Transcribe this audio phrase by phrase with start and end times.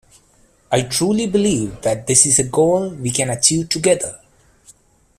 [0.71, 4.19] I truly believe that this is a goal we can achieve together.